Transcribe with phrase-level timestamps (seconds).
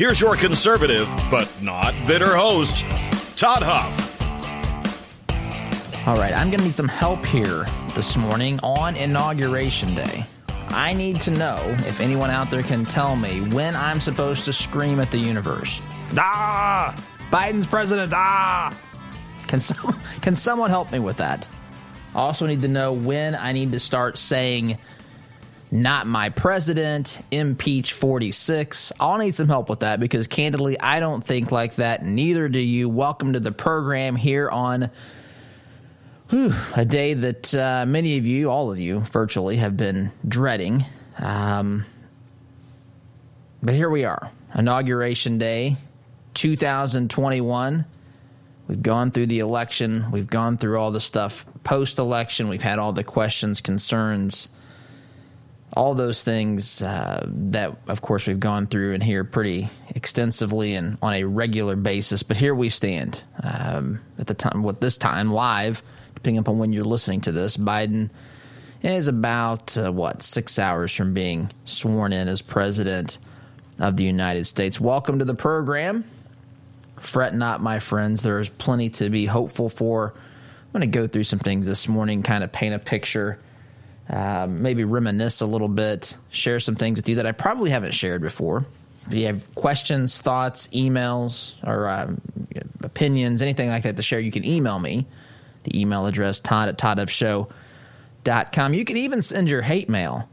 [0.00, 2.86] Here's your conservative, but not bitter host,
[3.36, 4.18] Todd Huff.
[6.06, 10.24] All right, I'm going to need some help here this morning on Inauguration Day.
[10.70, 14.54] I need to know if anyone out there can tell me when I'm supposed to
[14.54, 15.82] scream at the universe.
[16.16, 16.98] Ah!
[17.30, 18.10] Biden's president!
[18.14, 18.74] Ah!
[19.48, 21.46] Can, some, can someone help me with that?
[22.14, 24.78] I also need to know when I need to start saying
[25.70, 28.92] not my president, impeach 46.
[28.98, 32.04] I'll need some help with that because candidly, I don't think like that.
[32.04, 32.88] Neither do you.
[32.88, 34.90] Welcome to the program here on
[36.28, 40.84] whew, a day that uh, many of you, all of you virtually, have been dreading.
[41.18, 41.84] Um,
[43.62, 45.76] but here we are, Inauguration Day
[46.34, 47.84] 2021.
[48.66, 52.78] We've gone through the election, we've gone through all the stuff post election, we've had
[52.78, 54.48] all the questions, concerns
[55.76, 60.98] all those things uh, that, of course, we've gone through and here pretty extensively and
[61.00, 62.22] on a regular basis.
[62.22, 65.82] But here we stand um, at the time, with this time live,
[66.14, 67.56] depending upon when you're listening to this.
[67.56, 68.10] Biden
[68.82, 73.18] is about uh, what six hours from being sworn in as president
[73.78, 74.80] of the United States.
[74.80, 76.04] Welcome to the program.
[76.98, 78.22] Fret not, my friends.
[78.22, 80.14] There is plenty to be hopeful for.
[80.16, 83.38] I'm going to go through some things this morning, kind of paint a picture
[84.10, 87.92] uh, maybe reminisce a little bit, share some things with you that I probably haven't
[87.92, 88.66] shared before.
[89.06, 92.12] If you have questions, thoughts, emails, or uh,
[92.82, 95.06] opinions, anything like that to share, you can email me.
[95.62, 98.74] The email address, todd at toddhuffshow.com.
[98.74, 100.28] You can even send your hate mail.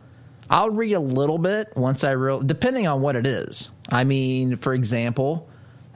[0.50, 3.70] I'll read a little bit once I real, depending on what it is.
[3.90, 5.50] I mean, for example,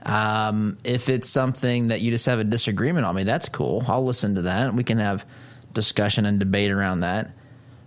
[0.04, 3.82] um, if it's something that you just have a disagreement on me, that's cool.
[3.88, 4.74] I'll listen to that.
[4.74, 5.24] We can have
[5.72, 7.30] discussion and debate around that.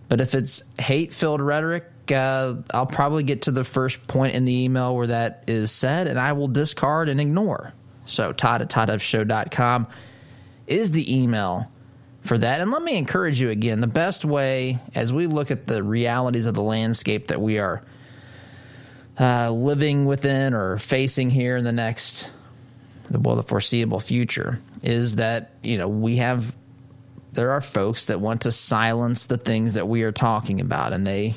[0.08, 4.46] But if it's hate filled rhetoric, uh, I'll probably get to the first point in
[4.46, 7.74] the email where that is said, and I will discard and ignore.
[8.06, 9.88] So, Todd at ToddHuffShow.com
[10.68, 11.72] is the email
[12.22, 12.62] for that.
[12.62, 16.46] And let me encourage you again the best way as we look at the realities
[16.46, 17.84] of the landscape that we are
[19.20, 22.30] uh, living within or facing here in the next,
[23.10, 26.54] well, the foreseeable future is that, you know, we have
[27.36, 31.06] there are folks that want to silence the things that we are talking about, and
[31.06, 31.36] they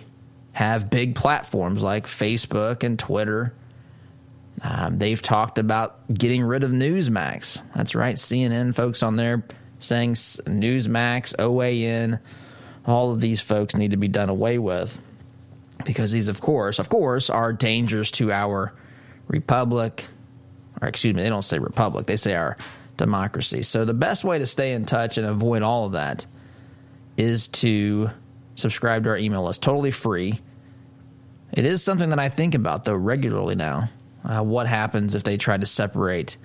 [0.53, 3.53] have big platforms like Facebook and Twitter.
[4.62, 7.60] Um, they've talked about getting rid of Newsmax.
[7.76, 9.44] That's right, CNN folks on there
[9.78, 12.20] saying Newsmax, OAN,
[12.86, 15.00] all of these folks need to be done away with
[15.84, 18.72] because these, of course, of course, are dangers to our
[19.28, 20.06] republic.
[20.80, 22.56] Or excuse me, they don't say republic; they say our
[22.98, 23.62] democracy.
[23.62, 26.26] So the best way to stay in touch and avoid all of that
[27.16, 28.10] is to
[28.54, 29.62] subscribe to our email list.
[29.62, 30.41] Totally free.
[31.53, 33.88] It is something that I think about though regularly now.
[34.25, 36.36] Uh, what happens if they try to separate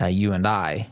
[0.00, 0.88] uh, you and I?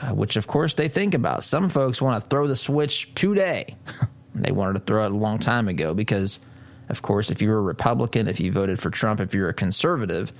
[0.00, 1.44] Uh, which of course they think about.
[1.44, 3.76] Some folks want to throw the switch today.
[4.34, 6.40] they wanted to throw it a long time ago because,
[6.88, 10.32] of course, if you're a Republican, if you voted for Trump, if you're a conservative,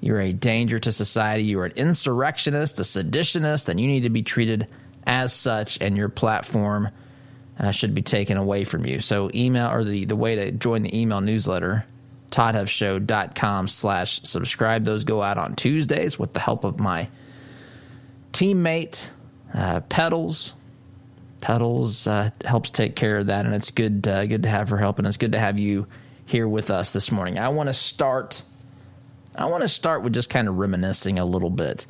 [0.00, 1.44] you're a danger to society.
[1.44, 4.68] You are an insurrectionist, a seditionist, and you need to be treated
[5.06, 6.88] as such, and your platform
[7.58, 9.00] uh, should be taken away from you.
[9.00, 11.84] So, email or the, the way to join the email newsletter,
[12.30, 14.84] toddhuffshow.com slash subscribe.
[14.84, 17.08] Those go out on Tuesdays with the help of my
[18.32, 19.08] teammate,
[19.52, 20.52] uh, Pedals.
[21.40, 24.78] Pedals uh, helps take care of that, and it's good, uh, good to have her
[24.78, 25.86] help, and it's good to have you
[26.26, 27.38] here with us this morning.
[27.38, 28.42] I want to start
[29.36, 31.86] I want to start with just kind of reminiscing a little bit.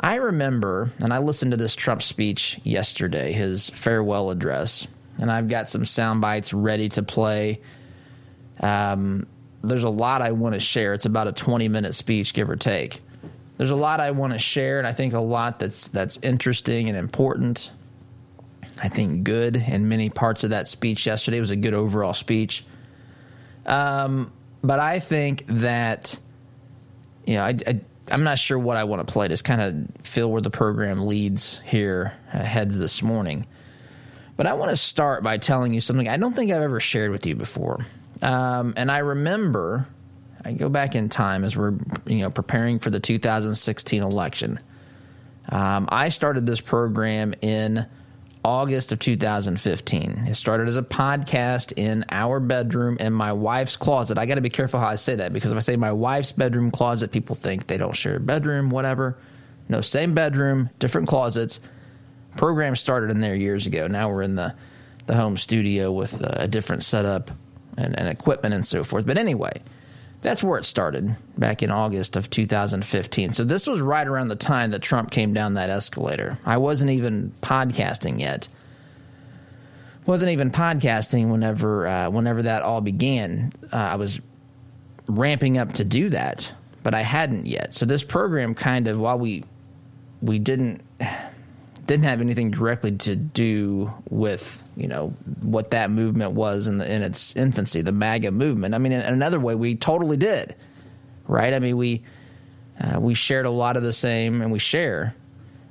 [0.00, 4.86] I remember, and I listened to this Trump speech yesterday, his farewell address,
[5.18, 7.60] and I've got some sound bites ready to play.
[8.60, 9.26] Um,
[9.62, 10.94] there's a lot I want to share.
[10.94, 13.00] It's about a 20 minute speech, give or take.
[13.56, 16.88] There's a lot I want to share, and I think a lot that's that's interesting
[16.88, 17.70] and important.
[18.82, 22.14] I think good in many parts of that speech yesterday it was a good overall
[22.14, 22.64] speech.
[23.64, 24.32] Um,
[24.62, 26.18] but I think that
[27.26, 27.80] you know I, I
[28.10, 29.28] I'm not sure what I want to play.
[29.28, 33.46] Just kind of feel where the program leads here, uh, heads this morning.
[34.36, 37.10] But I want to start by telling you something I don't think I've ever shared
[37.10, 37.84] with you before.
[38.20, 39.86] Um, and I remember,
[40.44, 41.74] I go back in time as we're
[42.06, 44.58] you know preparing for the 2016 election.
[45.48, 47.86] Um, I started this program in
[48.44, 50.26] August of 2015.
[50.28, 54.18] It started as a podcast in our bedroom in my wife's closet.
[54.18, 56.32] I got to be careful how I say that because if I say my wife's
[56.32, 59.16] bedroom closet, people think they don't share a bedroom, whatever.
[59.68, 61.58] No, same bedroom, different closets.
[62.36, 63.86] Program started in there years ago.
[63.86, 64.54] Now we're in the
[65.06, 67.30] the home studio with a different setup
[67.76, 69.06] and, and equipment and so forth.
[69.06, 69.62] But anyway,
[70.24, 73.34] that's where it started back in August of 2015.
[73.34, 76.38] So this was right around the time that Trump came down that escalator.
[76.46, 78.48] I wasn't even podcasting yet.
[80.06, 83.52] Wasn't even podcasting whenever uh, whenever that all began.
[83.70, 84.18] Uh, I was
[85.06, 86.50] ramping up to do that,
[86.82, 87.74] but I hadn't yet.
[87.74, 89.44] So this program kind of while we
[90.22, 90.80] we didn't
[91.86, 95.08] didn't have anything directly to do with you know
[95.40, 98.74] what that movement was in, the, in its infancy, the MAGA movement.
[98.74, 100.54] I mean, in another way, we totally did,
[101.26, 101.52] right?
[101.52, 102.02] I mean, we
[102.80, 105.14] uh, we shared a lot of the same, and we share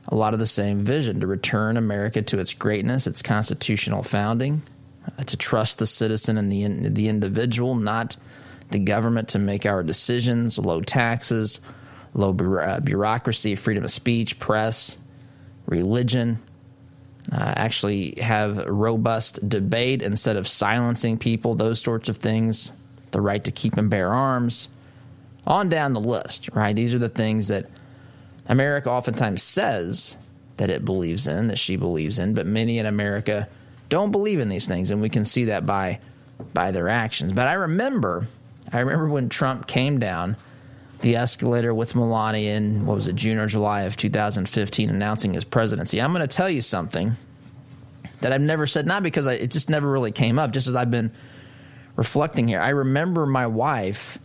[0.08, 4.62] a lot of the same vision to return America to its greatness, its constitutional founding,
[5.18, 8.16] uh, to trust the citizen and the in, the individual, not
[8.72, 10.58] the government to make our decisions.
[10.58, 11.60] Low taxes,
[12.14, 14.98] low uh, bureaucracy, freedom of speech, press
[15.74, 16.40] religion,
[17.32, 22.72] uh, actually have robust debate instead of silencing people, those sorts of things,
[23.12, 24.68] the right to keep and bear arms,
[25.46, 26.76] on down the list, right?
[26.76, 27.66] These are the things that
[28.48, 30.16] America oftentimes says
[30.58, 33.48] that it believes in, that she believes in, but many in America
[33.90, 36.00] don't believe in these things, and we can see that by
[36.54, 37.32] by their actions.
[37.32, 38.28] But I remember,
[38.72, 40.36] I remember when Trump came down
[41.04, 45.44] the escalator with Melania in what was it, June or July of 2015, announcing his
[45.44, 46.02] presidency.
[46.02, 47.18] I'm going to tell you something
[48.22, 50.76] that I've never said, not because I, it just never really came up, just as
[50.76, 51.12] I've been
[51.98, 52.62] reflecting here.
[52.62, 54.18] I remember my wife,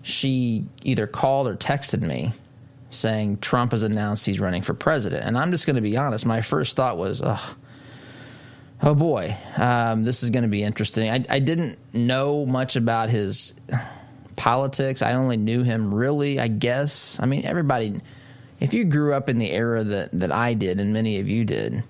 [0.00, 2.32] she either called or texted me
[2.88, 5.26] saying Trump has announced he's running for president.
[5.26, 7.56] And I'm just going to be honest, my first thought was, oh,
[8.82, 11.10] oh boy, um, this is going to be interesting.
[11.10, 13.52] I, I didn't know much about his
[14.36, 15.02] politics.
[15.02, 17.18] I only knew him really, I guess.
[17.20, 18.00] I mean, everybody,
[18.60, 21.44] if you grew up in the era that, that I did, and many of you
[21.44, 21.82] did,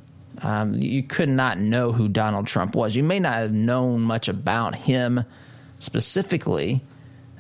[0.43, 2.97] um, you could not know who Donald Trump was.
[2.97, 5.25] You may not have known much about him
[5.79, 6.83] specifically,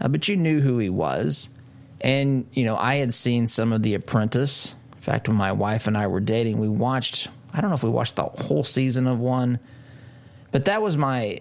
[0.01, 1.49] uh, but you knew who he was.
[2.01, 4.75] And, you know, I had seen some of The Apprentice.
[4.93, 7.85] In fact, when my wife and I were dating, we watched, I don't know if
[7.85, 9.59] we watched the whole season of one,
[10.51, 11.41] but that was my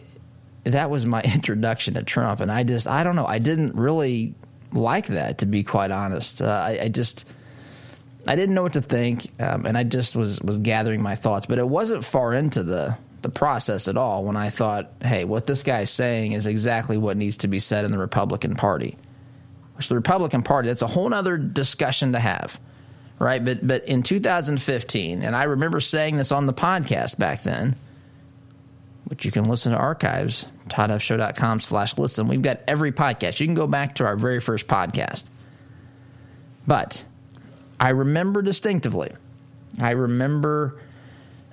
[0.63, 4.35] that was my introduction to Trump, and I just I don't know I didn't really
[4.73, 6.41] like that to be quite honest.
[6.41, 7.25] Uh, I, I, just
[8.27, 11.45] I didn't know what to think, um, and I just was was gathering my thoughts.
[11.45, 15.45] But it wasn't far into the the process at all when I thought, hey, what
[15.45, 18.97] this guy's saying is exactly what needs to be said in the Republican Party.
[19.75, 22.59] Which the Republican Party that's a whole other discussion to have.
[23.19, 27.75] Right, but but in 2015, and I remember saying this on the podcast back then,
[29.05, 32.27] which you can listen to archives, toddhuffshow.com slash listen.
[32.27, 33.39] We've got every podcast.
[33.39, 35.25] You can go back to our very first podcast.
[36.67, 37.03] But
[37.79, 39.11] I remember distinctively,
[39.79, 40.79] I remember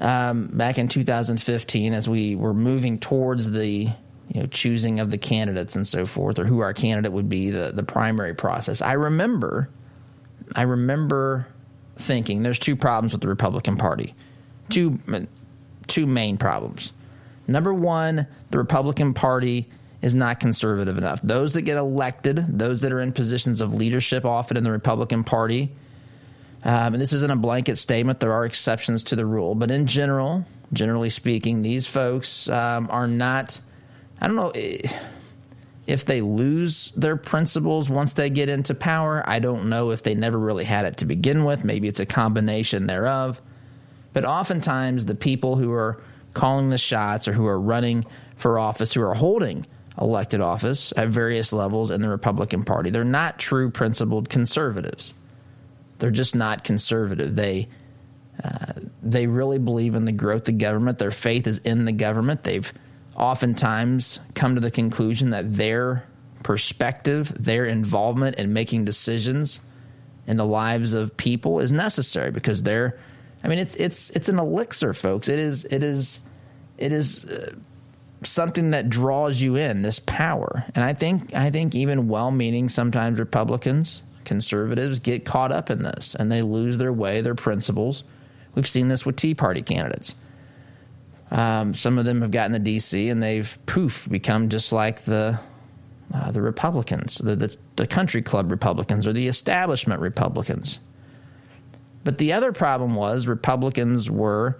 [0.00, 3.90] um, back in 2015 as we were moving towards the
[4.28, 7.50] you know choosing of the candidates and so forth, or who our candidate would be,
[7.50, 8.82] the the primary process.
[8.82, 9.70] I remember,
[10.54, 11.48] I remember
[11.96, 14.14] thinking there's two problems with the Republican Party,
[14.68, 14.98] two
[15.86, 16.92] two main problems.
[17.48, 19.68] Number one, the Republican Party
[20.02, 21.20] is not conservative enough.
[21.22, 25.24] Those that get elected, those that are in positions of leadership often in the Republican
[25.24, 25.72] Party,
[26.62, 29.86] um, and this isn't a blanket statement, there are exceptions to the rule, but in
[29.86, 33.58] general, generally speaking, these folks um, are not,
[34.20, 34.52] I don't know
[35.86, 39.22] if they lose their principles once they get into power.
[39.26, 41.64] I don't know if they never really had it to begin with.
[41.64, 43.40] Maybe it's a combination thereof.
[44.12, 46.02] But oftentimes, the people who are
[46.34, 48.04] calling the shots or who are running
[48.36, 49.66] for office, who are holding
[50.00, 52.90] elected office at various levels in the Republican Party.
[52.90, 55.14] They're not true principled conservatives.
[55.98, 57.34] They're just not conservative.
[57.34, 57.68] They
[58.42, 60.98] uh, they really believe in the growth of government.
[60.98, 62.44] Their faith is in the government.
[62.44, 62.72] They've
[63.16, 66.04] oftentimes come to the conclusion that their
[66.44, 69.58] perspective, their involvement in making decisions
[70.28, 72.98] in the lives of people is necessary because they're
[73.42, 75.28] I mean it's it's it's an elixir folks.
[75.28, 76.20] It is it is
[76.76, 77.54] it is uh,
[78.22, 80.64] something that draws you in this power.
[80.74, 86.14] And I think I think even well-meaning sometimes Republicans, conservatives get caught up in this
[86.14, 88.04] and they lose their way, their principles.
[88.54, 90.14] We've seen this with Tea Party candidates.
[91.30, 93.10] Um, some of them have gotten to D.C.
[93.10, 95.38] and they've poof become just like the
[96.12, 100.80] uh, the Republicans, the, the the country club Republicans or the establishment Republicans.
[102.04, 104.58] But the other problem was Republicans were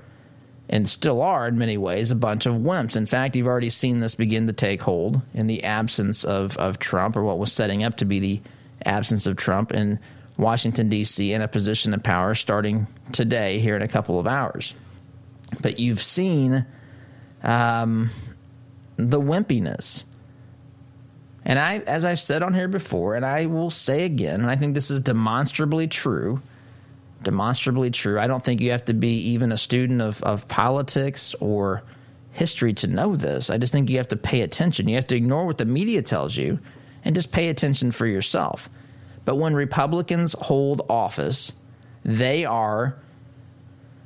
[0.68, 2.96] and still are in many ways a bunch of wimps.
[2.96, 6.78] In fact, you've already seen this begin to take hold in the absence of, of
[6.78, 8.40] Trump or what was setting up to be the
[8.84, 9.98] absence of Trump in
[10.36, 14.74] Washington, D.C., in a position of power starting today, here in a couple of hours.
[15.62, 16.64] But you've seen
[17.42, 18.10] um,
[18.96, 20.04] the wimpiness.
[21.44, 24.56] And I, as I've said on here before, and I will say again, and I
[24.56, 26.42] think this is demonstrably true,
[27.22, 28.18] demonstrably true.
[28.18, 31.82] I don't think you have to be even a student of, of politics or
[32.32, 33.50] history to know this.
[33.50, 34.88] I just think you have to pay attention.
[34.88, 36.58] You have to ignore what the media tells you
[37.04, 38.70] and just pay attention for yourself.
[39.24, 41.52] But when Republicans hold office,
[42.04, 42.96] they are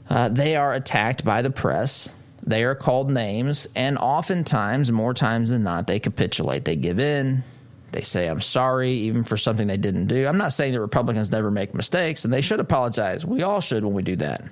[0.09, 2.09] uh, they are attacked by the press.
[2.43, 6.65] They are called names, and oftentimes, more times than not, they capitulate.
[6.65, 7.45] They give in.
[7.93, 10.27] They say, I'm sorry, even for something they didn't do.
[10.27, 13.25] I'm not saying that Republicans never make mistakes, and they should apologize.
[13.25, 14.45] We all should when we do that.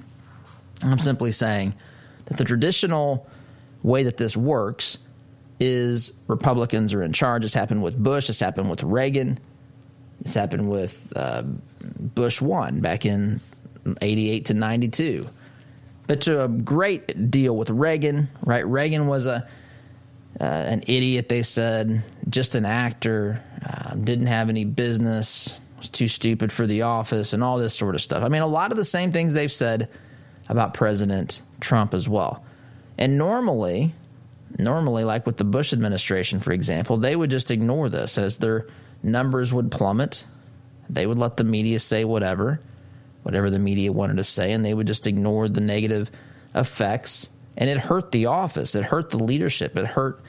[0.82, 1.74] I'm simply saying
[2.26, 3.26] that the traditional
[3.82, 4.98] way that this works
[5.58, 7.44] is Republicans are in charge.
[7.44, 9.38] It's happened with Bush, it's happened with Reagan,
[10.20, 13.40] it's happened with uh, Bush 1 back in
[14.02, 15.26] 88 to 92
[16.10, 18.66] but to a great deal with Reagan, right?
[18.66, 19.46] Reagan was a
[20.38, 26.08] uh, an idiot, they said, just an actor, um, didn't have any business, was too
[26.08, 28.22] stupid for the office, and all this sort of stuff.
[28.22, 29.88] I mean, a lot of the same things they've said
[30.48, 32.44] about President Trump as well.
[32.98, 33.94] And normally,
[34.58, 38.66] normally, like with the Bush administration, for example, they would just ignore this as their
[39.02, 40.24] numbers would plummet.
[40.90, 42.60] They would let the media say whatever
[43.22, 46.10] whatever the media wanted to say, and they would just ignore the negative
[46.54, 47.28] effects.
[47.60, 48.74] And it hurt the office.
[48.74, 49.76] It hurt the leadership.
[49.76, 50.20] It hurt.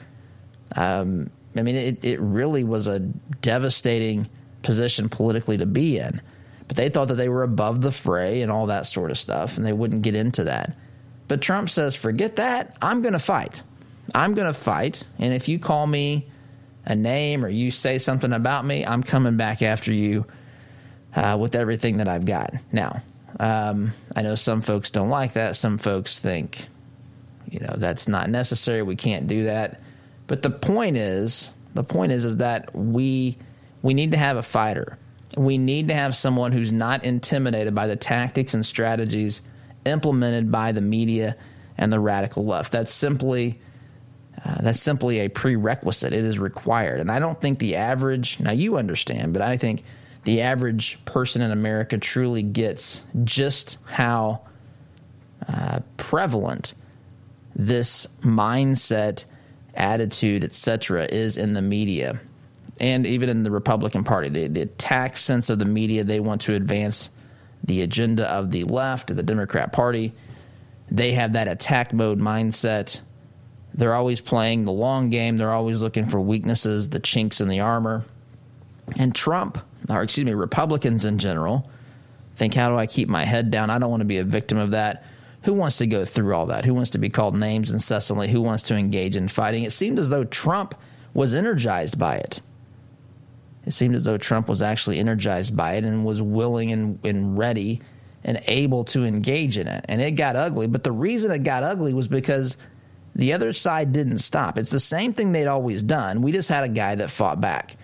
[0.76, 4.28] Um, I mean, it, it really was a devastating
[4.62, 6.22] position politically to be in.
[6.68, 9.56] But they thought that they were above the fray and all that sort of stuff,
[9.56, 10.76] and they wouldn't get into that.
[11.26, 12.76] But Trump says, forget that.
[12.80, 13.62] I'm going to fight.
[14.14, 15.02] I'm going to fight.
[15.18, 16.30] And if you call me
[16.84, 20.26] a name or you say something about me, I'm coming back after you
[21.14, 22.54] uh, with everything that I've got.
[22.70, 23.02] Now,
[23.40, 25.56] um, I know some folks don't like that.
[25.56, 26.66] Some folks think,
[27.52, 28.82] you know, that's not necessary.
[28.82, 29.80] We can't do that.
[30.26, 33.36] But the point is, the point is, is that we
[33.82, 34.98] we need to have a fighter.
[35.36, 39.42] We need to have someone who's not intimidated by the tactics and strategies
[39.84, 41.36] implemented by the media
[41.76, 42.72] and the radical left.
[42.72, 43.60] That's simply
[44.44, 46.14] uh, that's simply a prerequisite.
[46.14, 48.40] It is required, and I don't think the average.
[48.40, 49.84] Now you understand, but I think
[50.24, 54.40] the average person in America truly gets just how
[55.46, 56.72] uh, prevalent
[57.54, 59.24] this mindset,
[59.74, 62.20] attitude, etc., is in the media
[62.80, 64.28] and even in the Republican Party.
[64.28, 67.10] The, the attack sense of the media, they want to advance
[67.64, 70.12] the agenda of the left, the Democrat Party.
[70.90, 73.00] They have that attack mode mindset.
[73.74, 75.36] They're always playing the long game.
[75.36, 78.04] They're always looking for weaknesses, the chinks in the armor.
[78.98, 81.68] And Trump or excuse me, Republicans in general,
[82.34, 83.70] think, how do I keep my head down?
[83.70, 85.04] I don't want to be a victim of that.
[85.44, 86.64] Who wants to go through all that?
[86.64, 88.28] Who wants to be called names incessantly?
[88.28, 89.64] Who wants to engage in fighting?
[89.64, 90.74] It seemed as though Trump
[91.14, 92.40] was energized by it.
[93.66, 97.36] It seemed as though Trump was actually energized by it and was willing and, and
[97.36, 97.80] ready
[98.24, 99.84] and able to engage in it.
[99.88, 100.66] And it got ugly.
[100.66, 102.56] But the reason it got ugly was because
[103.14, 104.58] the other side didn't stop.
[104.58, 106.22] It's the same thing they'd always done.
[106.22, 107.76] We just had a guy that fought back.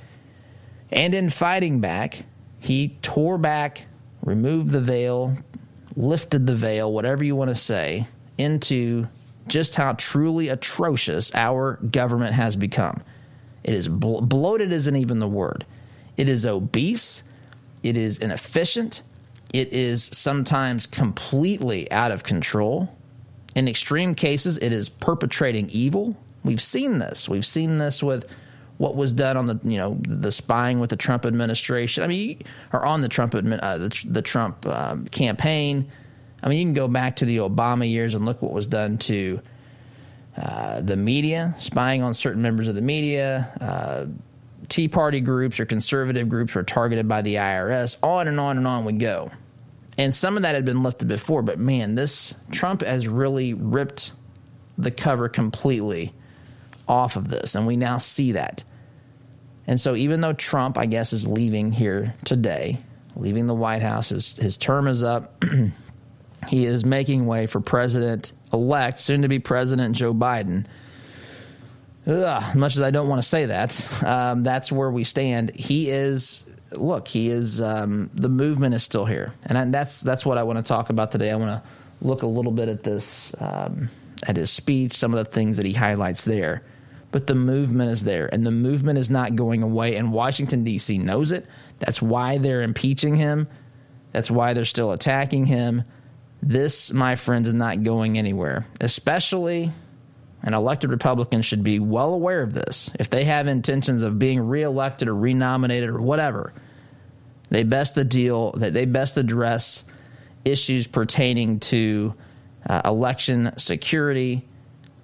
[0.90, 2.24] And in fighting back,
[2.60, 3.86] he tore back,
[4.22, 5.36] removed the veil,
[5.98, 8.06] lifted the veil, whatever you want to say,
[8.38, 9.06] into
[9.48, 13.02] just how truly atrocious our government has become.
[13.64, 15.66] It is blo- bloated, isn't even the word.
[16.16, 17.22] It is obese.
[17.82, 19.02] It is inefficient.
[19.52, 22.94] It is sometimes completely out of control.
[23.56, 26.16] In extreme cases, it is perpetrating evil.
[26.44, 27.28] We've seen this.
[27.28, 28.26] We've seen this with
[28.78, 32.02] what was done on the you know the spying with the Trump administration.
[32.02, 32.42] I mean,
[32.73, 33.40] or on the Trump uh,
[33.78, 35.90] the, the, Trump um, campaign.
[36.42, 38.97] I mean, you can go back to the Obama years and look what was done
[38.99, 39.40] to
[40.37, 44.06] uh, the media, spying on certain members of the media, uh,
[44.68, 47.97] Tea Party groups or conservative groups were targeted by the IRS.
[48.04, 49.30] On and on and on we go.
[49.97, 54.12] And some of that had been lifted before, but man, this Trump has really ripped
[54.76, 56.12] the cover completely
[56.88, 57.54] off of this.
[57.54, 58.64] And we now see that.
[59.68, 62.78] And so, even though Trump, I guess, is leaving here today,
[63.14, 65.45] leaving the White House, his, his term is up,
[66.49, 70.64] he is making way for President elect, soon to be President Joe Biden.
[72.07, 75.54] Ugh, much as I don't want to say that, um, that's where we stand.
[75.54, 79.35] He is, look, he is, um, the movement is still here.
[79.45, 81.30] And I, that's, that's what I want to talk about today.
[81.30, 81.68] I want to
[82.00, 83.90] look a little bit at this, um,
[84.26, 86.62] at his speech, some of the things that he highlights there
[87.10, 90.98] but the movement is there and the movement is not going away and Washington D.C.
[90.98, 91.46] knows it.
[91.78, 93.48] That's why they're impeaching him.
[94.12, 95.84] That's why they're still attacking him.
[96.42, 98.66] This, my friends, is not going anywhere.
[98.80, 99.72] Especially
[100.42, 102.90] an elected Republican should be well aware of this.
[102.98, 106.52] If they have intentions of being reelected or renominated or whatever,
[107.50, 109.84] they best the deal that they best address
[110.44, 112.14] issues pertaining to
[112.68, 114.46] uh, election security,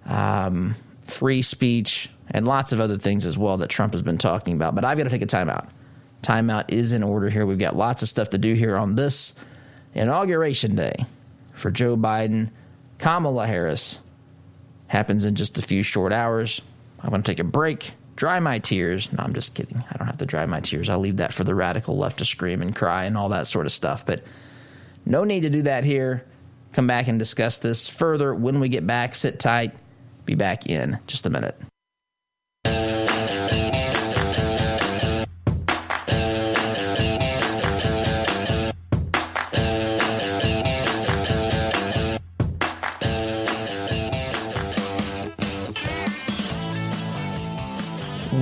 [0.06, 4.54] um, free speech, and lots of other things as well that Trump has been talking
[4.54, 4.74] about.
[4.74, 5.68] But I've got to take a timeout.
[6.22, 7.44] Timeout is in order here.
[7.46, 9.34] We've got lots of stuff to do here on this
[9.94, 11.04] inauguration day
[11.52, 12.50] for Joe Biden.
[12.98, 13.98] Kamala Harris
[14.86, 16.60] happens in just a few short hours.
[17.00, 19.12] I'm going to take a break, dry my tears.
[19.12, 19.84] No, I'm just kidding.
[19.90, 20.88] I don't have to dry my tears.
[20.88, 23.66] I'll leave that for the radical left to scream and cry and all that sort
[23.66, 24.06] of stuff.
[24.06, 24.22] But
[25.04, 26.24] no need to do that here.
[26.72, 29.14] Come back and discuss this further when we get back.
[29.14, 29.72] Sit tight.
[30.24, 31.56] Be back in just a minute.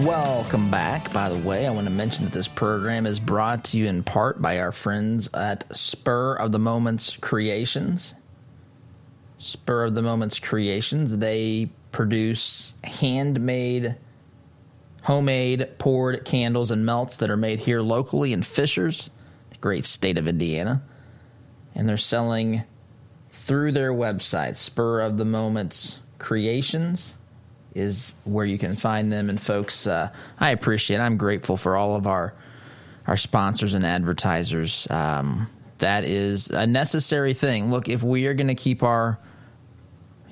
[0.05, 1.13] Welcome back.
[1.13, 4.03] By the way, I want to mention that this program is brought to you in
[4.03, 8.15] part by our friends at Spur of the Moments Creations.
[9.39, 11.17] Spur of the Moments Creations.
[11.17, 13.97] They produce handmade,
[15.03, 19.11] homemade poured candles and melts that are made here locally in Fishers,
[19.51, 20.83] the great state of Indiana.
[21.75, 22.63] And they're selling
[23.31, 27.15] through their website, Spur of the Moments Creations
[27.75, 29.29] is where you can find them.
[29.29, 30.99] And folks, uh, I appreciate.
[30.99, 32.35] I'm grateful for all of our
[33.07, 34.87] our sponsors and advertisers.
[34.89, 37.71] Um, that is a necessary thing.
[37.71, 39.19] Look, if we are going to keep our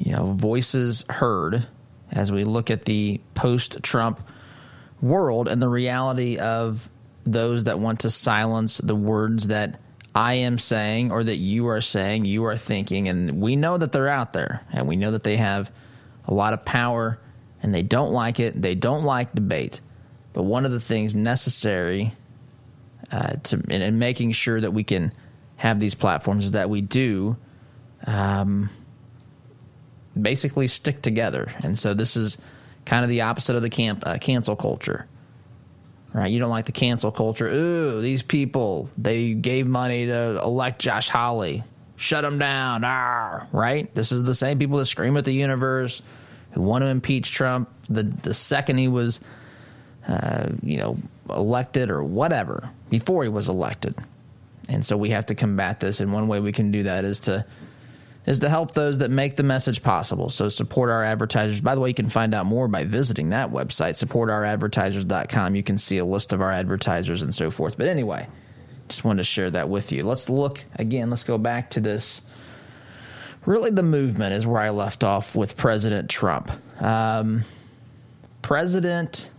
[0.00, 1.66] you know voices heard
[2.10, 4.20] as we look at the post-Trump
[5.00, 6.90] world and the reality of
[7.24, 9.78] those that want to silence the words that
[10.14, 13.92] I am saying or that you are saying, you are thinking, and we know that
[13.92, 15.70] they're out there, and we know that they have
[16.26, 17.20] a lot of power,
[17.62, 18.60] and they don't like it.
[18.60, 19.80] They don't like debate,
[20.32, 22.12] but one of the things necessary
[23.12, 25.12] uh, to in, in, making sure that we can
[25.56, 27.36] have these platforms is that we do.
[28.06, 28.70] Um,
[30.20, 31.52] basically stick together.
[31.62, 32.38] And so this is
[32.84, 35.06] kind of the opposite of the camp uh, cancel culture.
[36.12, 36.32] Right?
[36.32, 37.46] You don't like the cancel culture.
[37.46, 41.62] Ooh, these people, they gave money to elect Josh Hawley.
[41.96, 42.82] Shut them down.
[42.82, 43.94] Arr, right?
[43.94, 46.02] This is the same people that scream at the universe,
[46.52, 49.20] who want to impeach Trump the, the second he was,
[50.08, 50.96] uh, you know,
[51.28, 53.94] elected or whatever, before he was elected.
[54.68, 56.00] And so we have to combat this.
[56.00, 57.44] And one way we can do that is to
[58.26, 60.30] is to help those that make the message possible.
[60.30, 61.60] So support our advertisers.
[61.60, 65.54] By the way, you can find out more by visiting that website, supportouradvertisers.com.
[65.54, 67.78] You can see a list of our advertisers and so forth.
[67.78, 68.28] But anyway,
[68.88, 70.04] just wanted to share that with you.
[70.04, 72.20] Let's look again, let's go back to this.
[73.46, 76.50] Really, the movement is where I left off with President Trump.
[76.78, 77.42] Um,
[78.42, 79.30] President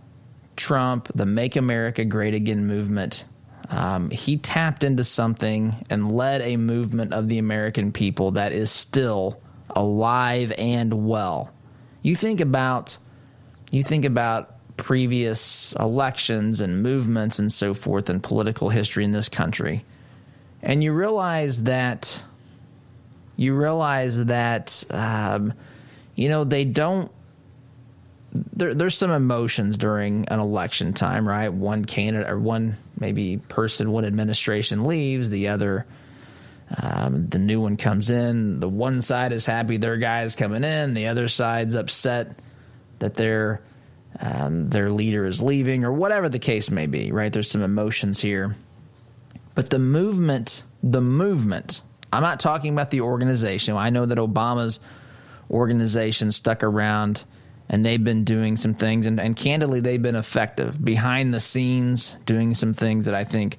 [0.56, 3.24] Trump, the Make America Great Again movement
[3.72, 8.70] um, he tapped into something and led a movement of the American people that is
[8.70, 11.50] still alive and well.
[12.02, 12.98] You think about
[13.70, 19.30] you think about previous elections and movements and so forth and political history in this
[19.30, 19.84] country,
[20.62, 22.22] and you realize that
[23.36, 25.54] you realize that um,
[26.14, 27.10] you know they don't
[28.32, 31.52] there, there's some emotions during an election time, right?
[31.52, 35.86] One candidate or one maybe person, one administration leaves, the other,
[36.82, 38.60] um, the new one comes in.
[38.60, 42.38] The one side is happy their guy is coming in, the other side's upset
[43.00, 43.60] that their
[44.20, 47.32] um, their leader is leaving, or whatever the case may be, right?
[47.32, 48.54] There's some emotions here,
[49.54, 51.80] but the movement, the movement.
[52.12, 53.74] I'm not talking about the organization.
[53.74, 54.80] I know that Obama's
[55.50, 57.24] organization stuck around
[57.68, 62.16] and they've been doing some things, and, and candidly, they've been effective behind the scenes,
[62.26, 63.58] doing some things that I think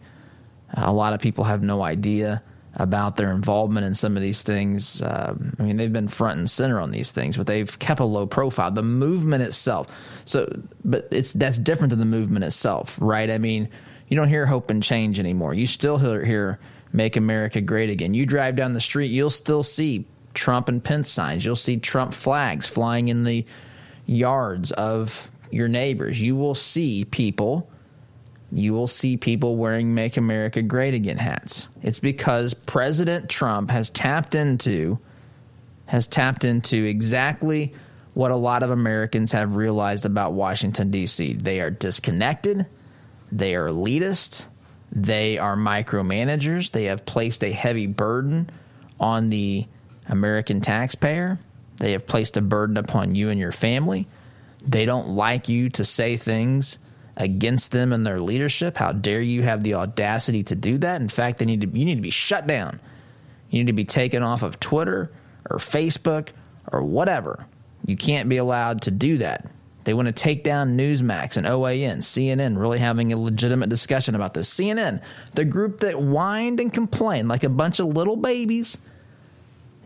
[0.73, 2.41] a lot of people have no idea
[2.75, 5.01] about their involvement in some of these things.
[5.01, 8.05] Uh, I mean, they've been front and center on these things, but they've kept a
[8.05, 8.71] low profile.
[8.71, 9.87] The movement itself,
[10.25, 10.51] so,
[10.83, 13.29] but it's that's different than the movement itself, right?
[13.29, 13.69] I mean,
[14.07, 15.53] you don't hear hope and change anymore.
[15.53, 16.59] You still hear, hear
[16.91, 21.11] "Make America Great Again." You drive down the street, you'll still see Trump and Pence
[21.11, 21.45] signs.
[21.45, 23.45] You'll see Trump flags flying in the
[24.05, 26.21] yards of your neighbors.
[26.21, 27.69] You will see people
[28.55, 31.67] you will see people wearing Make America Great Again hats.
[31.81, 34.99] It's because President Trump has tapped into
[35.87, 37.73] has tapped into exactly
[38.13, 41.33] what a lot of Americans have realized about Washington D.C.
[41.33, 42.67] They are disconnected,
[43.31, 44.45] they are elitist,
[44.91, 48.49] they are micromanagers, they have placed a heavy burden
[48.99, 49.65] on the
[50.07, 51.39] American taxpayer.
[51.77, 54.07] They have placed a burden upon you and your family.
[54.65, 56.77] They don't like you to say things
[57.17, 58.77] against them and their leadership.
[58.77, 61.01] How dare you have the audacity to do that?
[61.01, 62.79] In fact, they need to you need to be shut down.
[63.49, 65.11] You need to be taken off of Twitter
[65.49, 66.29] or Facebook
[66.71, 67.45] or whatever.
[67.85, 69.47] You can't be allowed to do that.
[69.83, 74.33] They want to take down Newsmax and OAN, CNN, really having a legitimate discussion about
[74.33, 74.49] this.
[74.49, 75.01] CNN,
[75.33, 78.77] the group that whined and complained like a bunch of little babies.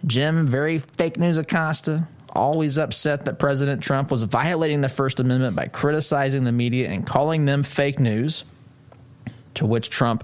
[0.07, 5.55] Jim, very fake news Acosta, always upset that President Trump was violating the First Amendment
[5.55, 8.43] by criticizing the media and calling them fake news.
[9.55, 10.23] To which Trump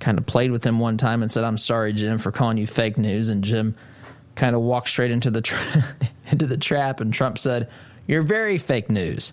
[0.00, 2.66] kind of played with him one time and said, "I'm sorry, Jim, for calling you
[2.66, 3.76] fake news." And Jim
[4.34, 5.96] kind of walked straight into the tra-
[6.32, 7.00] into the trap.
[7.00, 7.68] And Trump said,
[8.08, 9.32] "You're very fake news,"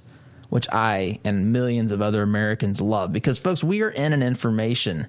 [0.49, 5.07] which I and millions of other Americans love because, folks, we are in an information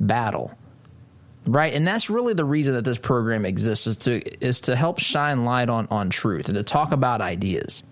[0.00, 0.58] battle
[1.46, 4.98] right and that's really the reason that this program exists is to is to help
[4.98, 7.82] shine light on on truth and to talk about ideas.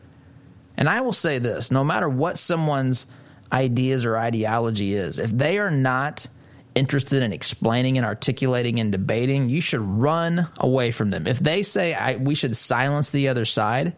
[0.76, 3.06] And i will say this no matter what someone's
[3.52, 6.26] ideas or ideology is if they are not
[6.74, 11.26] interested in explaining and articulating and debating you should run away from them.
[11.26, 13.94] If they say I, we should silence the other side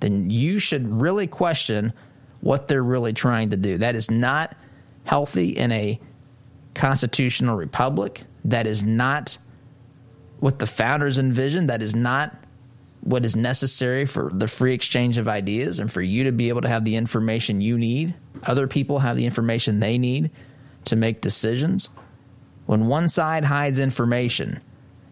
[0.00, 1.94] then you should really question
[2.40, 3.78] what they're really trying to do.
[3.78, 4.54] That is not
[5.04, 5.98] healthy in a
[6.74, 9.38] constitutional republic that is not
[10.40, 11.70] what the founders envisioned.
[11.70, 12.36] That is not
[13.00, 16.62] what is necessary for the free exchange of ideas and for you to be able
[16.62, 18.14] to have the information you need.
[18.44, 20.30] Other people have the information they need
[20.86, 21.88] to make decisions.
[22.66, 24.60] When one side hides information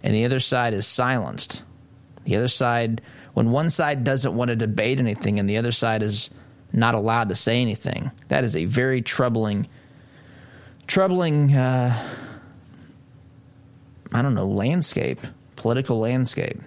[0.02, 1.62] and the other side is silenced,
[2.24, 3.02] the other side,
[3.34, 6.30] when one side doesn't want to debate anything and the other side is
[6.72, 9.68] not allowed to say anything, that is a very troubling,
[10.86, 11.98] troubling uh,
[14.12, 15.20] I don't know, landscape,
[15.56, 16.60] political landscape.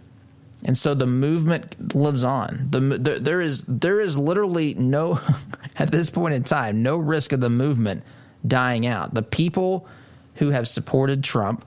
[0.63, 2.67] And so the movement lives on.
[2.71, 2.79] The,
[3.21, 5.19] there, is there is literally no
[5.75, 8.03] at this point in time no risk of the movement
[8.45, 9.13] dying out.
[9.13, 9.88] The people
[10.36, 11.63] who have supported Trump,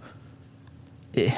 [1.14, 1.32] it,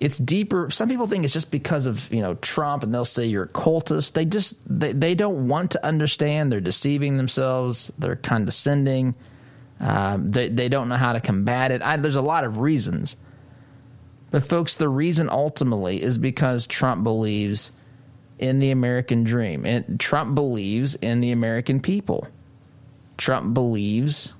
[0.00, 0.68] it's deeper.
[0.70, 3.48] Some people think it's just because of you know Trump, and they'll say you're a
[3.48, 4.14] cultist.
[4.14, 6.50] They just they, they don't want to understand.
[6.50, 7.92] They're deceiving themselves.
[7.98, 9.14] They're condescending.
[9.82, 11.82] Um, they, they don't know how to combat it.
[11.82, 13.16] I, there's a lot of reasons.
[14.30, 17.72] But, folks, the reason ultimately is because Trump believes
[18.38, 19.66] in the American dream.
[19.66, 22.26] And Trump believes in the American people.
[23.18, 24.32] Trump believes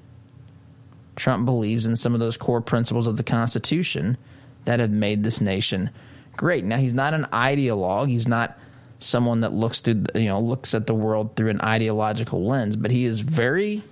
[1.15, 4.17] Trump believes in some of those core principles of the Constitution
[4.65, 5.91] that have made this nation
[6.37, 6.65] great.
[6.65, 8.09] Now he's not an ideologue.
[8.09, 8.59] He's not
[8.99, 12.91] someone that looks through you know looks at the world through an ideological lens, but
[12.91, 13.83] he is very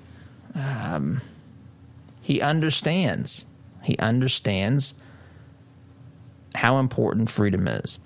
[0.55, 1.21] um,
[2.31, 3.45] he understands.
[3.83, 4.95] He understands
[6.55, 7.99] how important freedom is.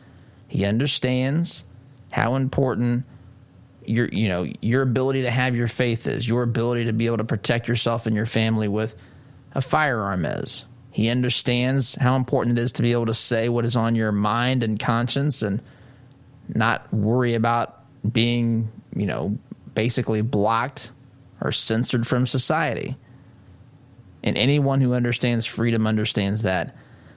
[0.49, 1.63] He understands
[2.11, 3.05] how important
[3.85, 7.19] your you know your ability to have your faith is, your ability to be able
[7.19, 8.97] to protect yourself and your family with
[9.55, 10.65] a firearm is.
[10.91, 14.11] He understands how important it is to be able to say what is on your
[14.11, 15.61] mind and conscience and
[16.49, 19.37] not worry about being, you know,
[19.75, 20.93] basically blocked
[21.43, 22.97] or censored from society.
[24.25, 26.75] And anyone who understands freedom understands that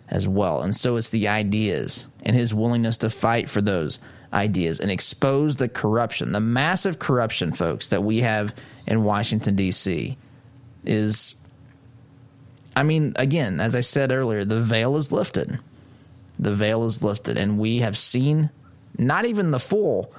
[0.10, 0.62] as well.
[0.62, 3.98] And so it's the ideas and his willingness to fight for those
[4.34, 8.54] ideas and expose the corruption, the massive corruption, folks, that we have
[8.86, 10.18] in Washington, D.C.
[10.86, 11.36] is,
[12.76, 15.58] I mean, again, as I said earlier, the veil is lifted.
[16.40, 18.50] The veil is lifted, and we have seen
[18.98, 20.14] not even the full,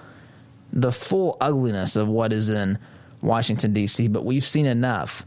[0.72, 2.78] the full ugliness of what is in
[3.20, 5.24] Washington, D.C., but we've seen enough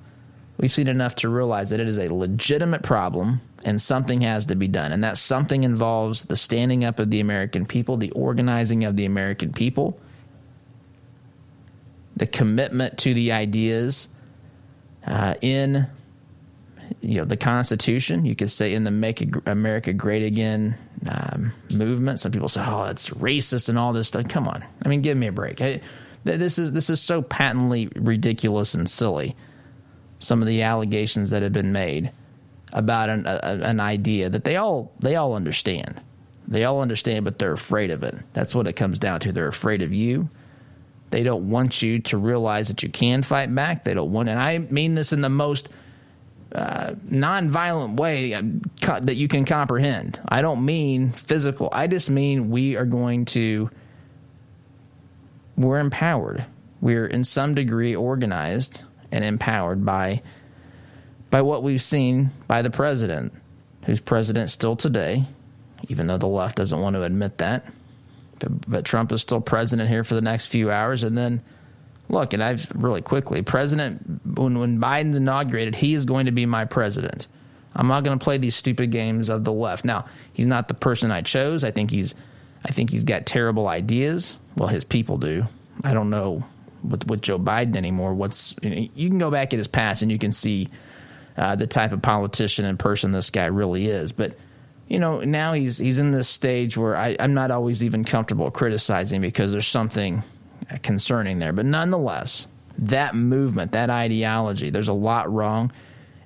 [0.61, 4.55] we've seen enough to realize that it is a legitimate problem and something has to
[4.55, 4.91] be done.
[4.91, 9.05] And that something involves the standing up of the American people, the organizing of the
[9.05, 9.99] American people,
[12.15, 14.07] the commitment to the ideas
[15.05, 15.87] uh, in
[17.01, 18.25] you know the Constitution.
[18.25, 20.75] You could say in the "Make America Great Again"
[21.07, 22.19] um, movement.
[22.19, 25.17] Some people say, "Oh, it's racist and all this stuff." Come on, I mean, give
[25.17, 25.61] me a break.
[25.61, 25.81] I,
[26.25, 29.35] this is this is so patently ridiculous and silly.
[30.21, 32.11] Some of the allegations that have been made
[32.73, 35.99] about an, a, an idea that they all they all understand.
[36.47, 38.15] They all understand, but they're afraid of it.
[38.33, 39.31] That's what it comes down to.
[39.31, 40.29] They're afraid of you.
[41.09, 43.83] They don't want you to realize that you can fight back.
[43.83, 45.69] They don't want, and I mean this in the most
[46.53, 48.41] uh, nonviolent way uh,
[49.01, 50.19] that you can comprehend.
[50.27, 51.69] I don't mean physical.
[51.71, 53.69] I just mean we are going to.
[55.57, 56.45] We're empowered.
[56.79, 58.81] We're in some degree organized
[59.11, 60.21] and empowered by
[61.29, 63.33] by what we've seen by the president,
[63.85, 65.25] who's president still today,
[65.87, 67.65] even though the left doesn't want to admit that.
[68.39, 71.41] But, but Trump is still president here for the next few hours, and then
[72.09, 74.01] look, and I've really quickly, President,
[74.37, 77.27] when, when Biden's inaugurated, he is going to be my president.
[77.73, 79.85] I'm not going to play these stupid games of the left.
[79.85, 81.63] Now, he's not the person I chose.
[81.63, 82.13] I think he's,
[82.65, 84.35] I think he's got terrible ideas.
[84.57, 85.45] Well, his people do.
[85.85, 86.43] I don't know
[86.83, 88.13] with with Joe Biden anymore.
[88.13, 90.69] What's you, can go back at his past and you can see
[91.37, 94.11] uh, the type of politician and person this guy really is.
[94.11, 94.35] But
[94.87, 98.51] you know, now he's he's in this stage where I, I'm not always even comfortable
[98.51, 100.23] criticizing because there's something
[100.83, 101.53] concerning there.
[101.53, 105.71] But nonetheless, that movement, that ideology, there's a lot wrong.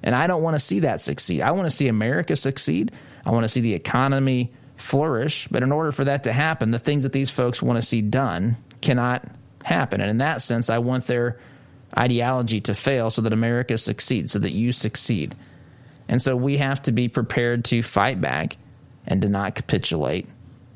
[0.04, 1.42] And I don't want to see that succeed.
[1.42, 2.92] I want to see America succeed.
[3.26, 5.48] I want to see the economy flourish.
[5.50, 8.02] But in order for that to happen, the things that these folks want to see
[8.02, 9.26] done cannot
[9.66, 10.00] happen.
[10.00, 11.40] And in that sense, I want their
[11.98, 15.36] ideology to fail so that America succeeds, so that you succeed.
[16.08, 18.58] And so we have to be prepared to fight back
[19.08, 20.28] and to not capitulate.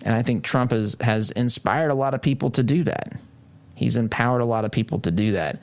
[0.03, 3.13] And I think Trump has, has inspired a lot of people to do that.
[3.75, 5.61] He's empowered a lot of people to do that.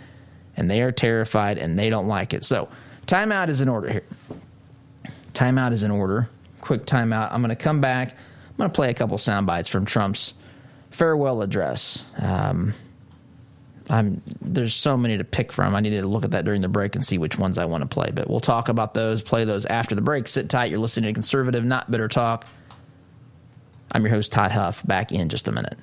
[0.57, 2.45] And they are terrified and they don't like it.
[2.45, 2.69] So,
[3.07, 4.05] timeout is in order here.
[5.35, 6.29] Timeout is in order.
[6.61, 7.33] Quick timeout.
[7.33, 8.13] I'm going to come back.
[8.13, 10.33] I'm going to play a couple sound bites from Trump's
[10.91, 12.05] farewell address.
[12.19, 12.73] Um,
[13.89, 15.75] I'm there's so many to pick from.
[15.75, 17.83] I needed to look at that during the break and see which ones I want
[17.83, 18.11] to play.
[18.13, 20.27] But we'll talk about those, play those after the break.
[20.27, 20.71] Sit tight.
[20.71, 22.47] You're listening to Conservative, Not Bitter Talk.
[23.93, 24.85] I'm your host, Todd Huff.
[24.87, 25.79] Back in just a minute.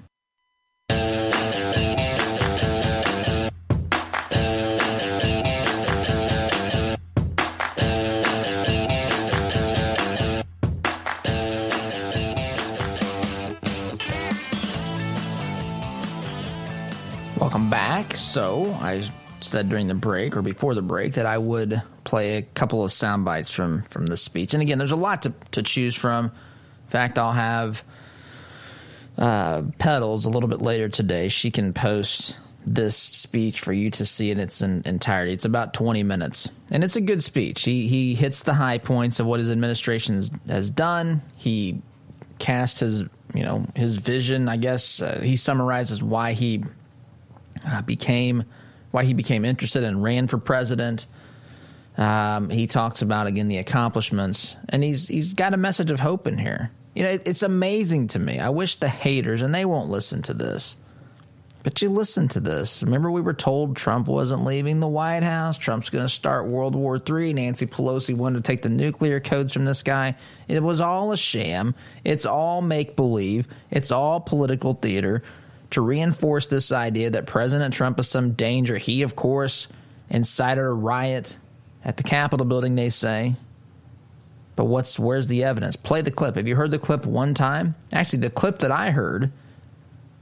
[18.34, 19.08] So, I
[19.42, 22.92] said during the break or before the break that I would play a couple of
[22.92, 24.56] sound bites from from this speech.
[24.56, 26.26] And again, there's a lot to to choose from.
[26.26, 27.84] In fact, I'll have
[29.20, 31.30] uh, Pedals a little bit later today.
[31.30, 35.32] She can post this speech for you to see in its entirety.
[35.32, 37.62] It's about 20 minutes, and it's a good speech.
[37.62, 41.22] He he hits the high points of what his administration has, has done.
[41.36, 41.84] He
[42.40, 43.02] cast his
[43.36, 44.50] you know his vision.
[44.50, 46.64] I guess uh, he summarizes why he
[47.66, 48.44] uh, became
[48.92, 51.08] why he became interested and ran for president.
[51.98, 56.28] Um, he talks about again the accomplishments, and he's he's got a message of hope
[56.28, 56.72] in here.
[56.96, 58.40] You know, it, it's amazing to me.
[58.40, 60.76] I wish the haters, and they won't listen to this,
[61.64, 62.84] but you listen to this.
[62.84, 65.58] Remember, we were told Trump wasn't leaving the White House.
[65.58, 67.34] Trump's going to start World War III.
[67.34, 70.16] Nancy Pelosi wanted to take the nuclear codes from this guy.
[70.48, 71.74] It was all a sham.
[72.04, 73.48] It's all make believe.
[73.72, 75.24] It's all political theater
[75.74, 78.78] to reinforce this idea that President Trump is some danger.
[78.78, 79.68] He, of course,
[80.10, 81.36] incited a riot
[81.84, 83.36] at the Capitol building, they say.
[84.56, 85.76] But what's where's the evidence?
[85.76, 86.36] Play the clip.
[86.36, 87.76] Have you heard the clip one time?
[87.92, 89.32] Actually, the clip that I heard,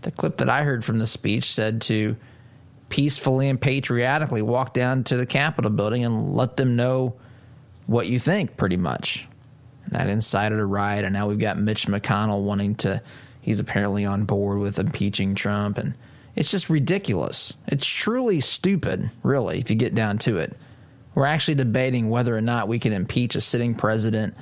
[0.03, 2.15] the clip that I heard from the speech said to
[2.87, 7.15] peacefully and patriotically walk down to the Capitol building and let them know
[7.87, 9.27] what you think, pretty much.
[9.89, 13.01] That incited a riot, and now we've got Mitch McConnell wanting to
[13.41, 15.77] he's apparently on board with impeaching Trump.
[15.77, 15.95] And
[16.36, 17.54] it's just ridiculous.
[17.67, 20.56] It's truly stupid, really, if you get down to it.
[21.13, 24.34] We're actually debating whether or not we can impeach a sitting president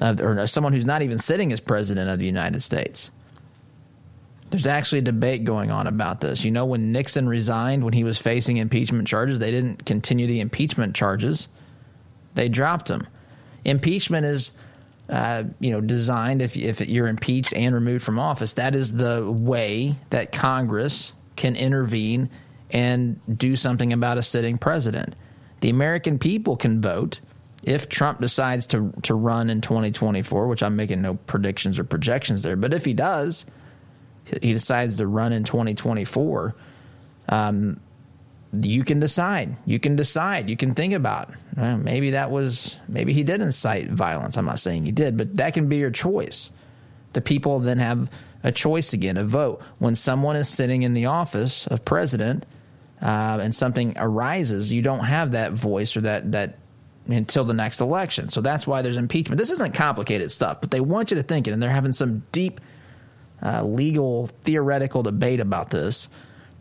[0.00, 3.10] of, or someone who's not even sitting as president of the United States.
[4.50, 6.44] There's actually a debate going on about this.
[6.44, 10.40] You know, when Nixon resigned, when he was facing impeachment charges, they didn't continue the
[10.40, 11.48] impeachment charges,
[12.34, 13.06] they dropped him.
[13.64, 14.52] Impeachment is
[15.12, 18.54] uh, you know, designed if if you're impeached and removed from office.
[18.54, 22.30] That is the way that Congress can intervene
[22.70, 25.14] and do something about a sitting president.
[25.60, 27.20] The American people can vote
[27.62, 32.42] if Trump decides to to run in 2024, which I'm making no predictions or projections
[32.42, 33.44] there, but if he does,
[34.40, 36.54] he decides to run in 2024.
[37.28, 37.80] Um,
[38.60, 39.56] you can decide.
[39.64, 40.50] You can decide.
[40.50, 41.30] You can think about.
[41.56, 44.36] Uh, maybe that was maybe he did incite violence.
[44.36, 46.50] I'm not saying he did, but that can be your choice.
[47.14, 48.10] The people then have
[48.44, 49.62] a choice again, a vote.
[49.78, 52.44] When someone is sitting in the office of president
[53.00, 56.58] uh, and something arises, you don't have that voice or that that
[57.08, 58.28] until the next election.
[58.28, 59.38] So that's why there's impeachment.
[59.38, 62.22] This isn't complicated stuff, but they want you to think it, and they're having some
[62.32, 62.60] deep
[63.42, 66.08] uh, legal theoretical debate about this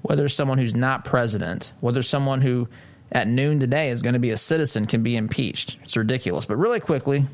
[0.02, 2.68] whether someone who's not president, whether someone who
[3.12, 5.78] at noon today is going to be a citizen can be impeached.
[5.84, 6.46] It's ridiculous.
[6.46, 7.26] But really quickly,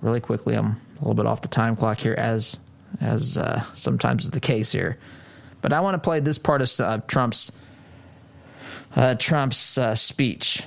[0.00, 2.56] really quickly, I'm a little bit off the time clock here, as
[3.00, 4.98] as uh, sometimes is the case here.
[5.60, 7.52] But I want to play this part of uh, Trump's
[8.94, 10.62] uh, Trump's uh, speech.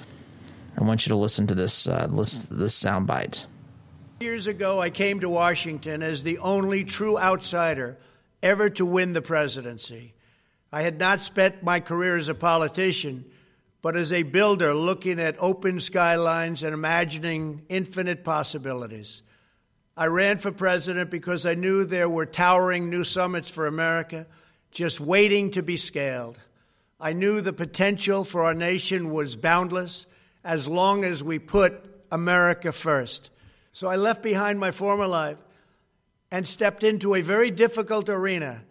[0.78, 3.45] I want you to listen to this uh, listen, this soundbite.
[4.19, 7.98] Years ago, I came to Washington as the only true outsider
[8.43, 10.13] ever to win the presidency.
[10.71, 13.25] I had not spent my career as a politician,
[13.82, 19.23] but as a builder looking at open skylines and imagining infinite possibilities.
[19.97, 24.27] I ran for president because I knew there were towering new summits for America
[24.71, 26.39] just waiting to be scaled.
[26.99, 30.05] I knew the potential for our nation was boundless
[30.43, 31.73] as long as we put
[32.12, 33.32] America first.
[33.71, 35.38] So I left behind my former life
[36.32, 38.63] and stepped into a very difficult arena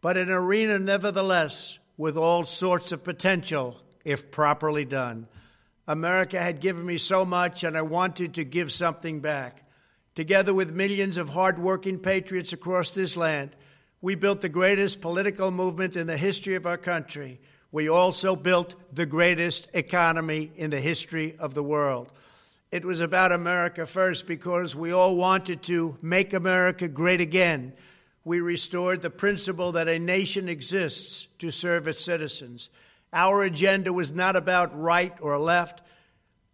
[0.00, 5.26] but an arena nevertheless with all sorts of potential if properly done.
[5.86, 9.64] America had given me so much, and I wanted to give something back.
[10.14, 13.56] Together with millions of hardworking patriots across this land,
[14.00, 17.40] we built the greatest political movement in the history of our country.
[17.72, 22.12] We also built the greatest economy in the history of the world.
[22.70, 27.72] It was about America first because we all wanted to make America great again
[28.28, 32.68] we restored the principle that a nation exists to serve its citizens.
[33.10, 35.80] Our agenda was not about right or left.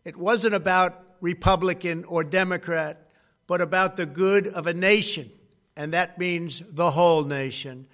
[0.04, 3.10] It wasn't about Republican or Democrat,
[3.48, 5.32] but about the good of a nation,
[5.76, 7.88] and that means the whole nation.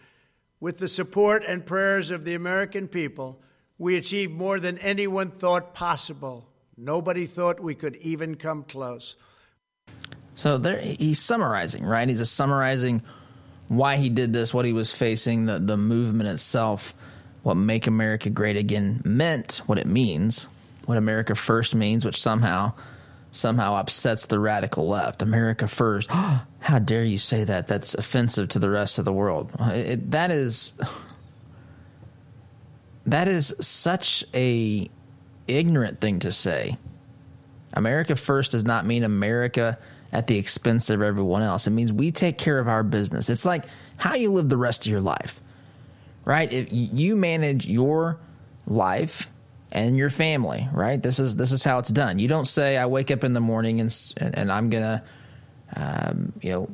[0.60, 3.40] With the support and prayers of the American people,
[3.78, 6.46] we achieved more than anyone thought possible.
[6.76, 9.16] Nobody thought we could even come close.
[10.34, 12.06] So there, he's summarizing, right?
[12.06, 13.02] He's summarizing
[13.70, 16.92] why he did this, what he was facing, the the movement itself,
[17.44, 20.48] what "Make America Great Again" meant, what it means,
[20.86, 22.72] what America First means, which somehow
[23.30, 25.22] somehow upsets the radical left.
[25.22, 26.10] America First.
[26.58, 27.68] How dare you say that?
[27.68, 29.52] That's offensive to the rest of the world.
[29.60, 30.72] It, that is
[33.06, 34.90] that is such a
[35.46, 36.76] ignorant thing to say.
[37.72, 39.78] America First does not mean America
[40.12, 41.66] at the expense of everyone else.
[41.66, 43.28] It means we take care of our business.
[43.28, 43.64] It's like
[43.96, 45.40] how you live the rest of your life,
[46.24, 46.52] right?
[46.52, 48.18] If you manage your
[48.66, 49.30] life
[49.72, 51.00] and your family, right?
[51.00, 52.18] This is this is how it's done.
[52.18, 55.04] You don't say I wake up in the morning and and I'm gonna,
[55.76, 56.70] um, you know,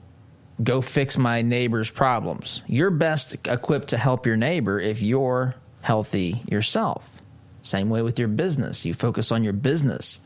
[0.62, 2.62] go fix my neighbor's problems.
[2.66, 7.22] You're best equipped to help your neighbor if you're healthy yourself.
[7.60, 8.84] Same way with your business.
[8.84, 10.20] You focus on your business,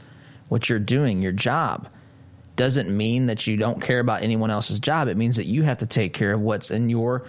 [0.48, 1.88] what you're doing, your job
[2.60, 5.08] doesn't mean that you don't care about anyone else's job.
[5.08, 7.24] It means that you have to take care of what's in your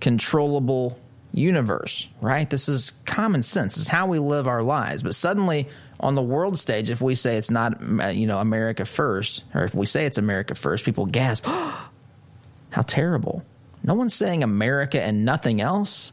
[0.00, 0.98] controllable
[1.32, 2.48] universe, right?
[2.48, 3.76] This is common sense.
[3.76, 5.02] It's how we live our lives.
[5.02, 5.68] But suddenly,
[6.00, 9.64] on the world stage, if we say it's not, uh, you know, America first, or
[9.64, 11.44] if we say it's America first, people gasp,
[12.70, 13.44] how terrible.
[13.82, 16.10] No one's saying America and nothing else.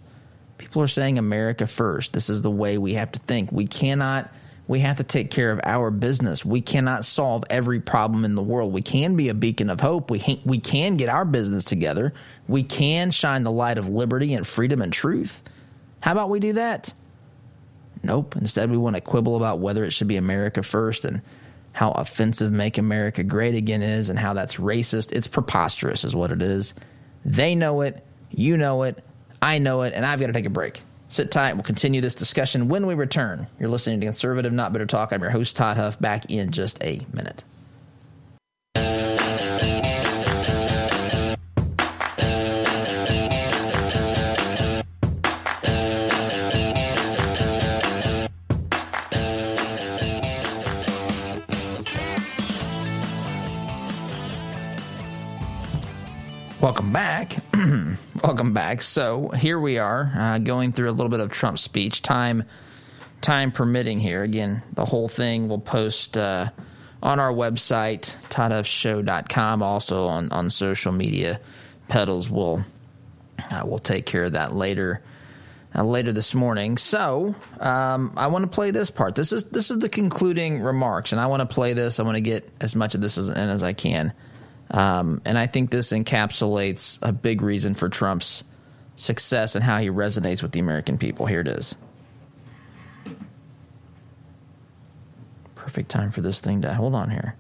[0.58, 2.12] People are saying America first.
[2.12, 3.50] This is the way we have to think.
[3.50, 4.30] We cannot
[4.72, 6.46] we have to take care of our business.
[6.46, 8.72] We cannot solve every problem in the world.
[8.72, 10.10] We can be a beacon of hope.
[10.10, 12.14] We ha- we can get our business together.
[12.48, 15.44] We can shine the light of liberty and freedom and truth.
[16.00, 16.94] How about we do that?
[18.02, 18.38] Nope.
[18.38, 21.22] Instead, we want to quibble about whether it should be America first and
[21.74, 25.12] how offensive Make America Great Again is and how that's racist.
[25.12, 26.74] It's preposterous, is what it is.
[27.26, 28.06] They know it.
[28.30, 29.04] You know it.
[29.42, 29.92] I know it.
[29.94, 30.82] And I've got to take a break.
[31.12, 31.56] Sit tight.
[31.56, 33.46] We'll continue this discussion when we return.
[33.60, 35.12] You're listening to Conservative Not Bitter Talk.
[35.12, 37.44] I'm your host, Todd Huff, back in just a minute.
[56.72, 57.36] Welcome back.
[58.24, 58.82] Welcome back.
[58.82, 62.02] So here we are, uh, going through a little bit of Trump's speech.
[62.02, 62.46] Time,
[63.20, 64.00] time permitting.
[64.00, 66.50] Here again, the whole thing we'll post uh,
[67.04, 69.62] on our website, toddhuffshow.com.
[69.62, 71.42] Also on on social media,
[71.90, 72.64] Pedals will
[73.52, 75.02] uh, will take care of that later
[75.76, 76.78] uh, later this morning.
[76.78, 79.16] So um, I want to play this part.
[79.16, 82.00] This is this is the concluding remarks, and I want to play this.
[82.00, 84.14] I want to get as much of this as, in as I can,
[84.72, 88.44] um, and I think this encapsulates a big reason for Trump's
[88.96, 91.26] success and how he resonates with the American people.
[91.26, 91.76] Here it is.
[95.56, 97.36] Perfect time for this thing to hold on here.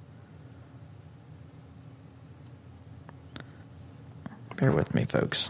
[4.57, 5.49] Bear with me, folks.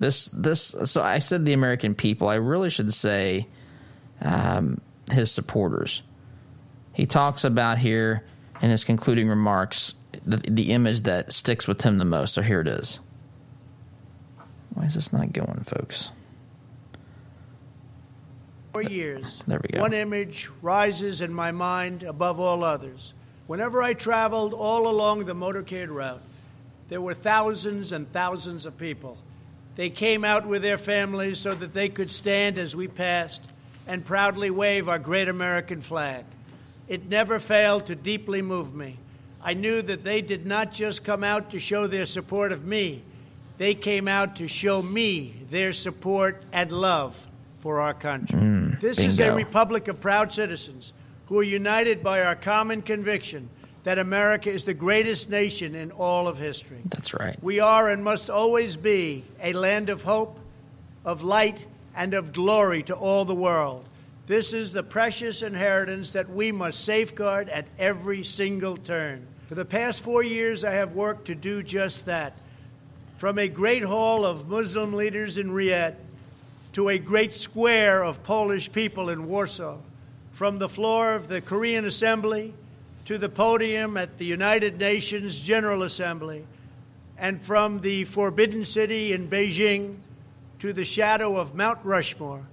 [0.00, 2.28] This this so I said the American people.
[2.28, 3.46] I really should say
[4.20, 6.02] um, his supporters.
[6.92, 8.24] He talks about here
[8.60, 12.34] in his concluding remarks the, the image that sticks with him the most.
[12.34, 13.00] So here it is.
[14.74, 16.10] Why is this not going, folks?
[18.72, 19.80] For years, there we go.
[19.80, 23.14] One image rises in my mind above all others.
[23.48, 26.22] Whenever I traveled all along the motorcade route,
[26.88, 29.18] there were thousands and thousands of people
[29.76, 33.42] they came out with their families so that they could stand as we passed
[33.86, 36.24] and proudly wave our great American flag.
[36.86, 38.98] It never failed to deeply move me.
[39.42, 43.02] I knew that they did not just come out to show their support of me,
[43.58, 47.26] they came out to show me their support and love
[47.60, 48.38] for our country.
[48.38, 49.10] Mm, this bingo.
[49.10, 50.92] is a republic of proud citizens
[51.26, 53.48] who are united by our common conviction
[53.84, 56.80] that America is the greatest nation in all of history.
[56.86, 57.36] That's right.
[57.42, 60.38] We are and must always be a land of hope,
[61.04, 63.84] of light, and of glory to all the world.
[64.30, 69.26] This is the precious inheritance that we must safeguard at every single turn.
[69.48, 72.34] For the past four years, I have worked to do just that.
[73.16, 75.96] From a great hall of Muslim leaders in Riyadh
[76.74, 79.78] to a great square of Polish people in Warsaw,
[80.30, 82.54] from the floor of the Korean Assembly
[83.06, 86.46] to the podium at the United Nations General Assembly,
[87.18, 89.96] and from the Forbidden City in Beijing
[90.60, 92.46] to the shadow of Mount Rushmore.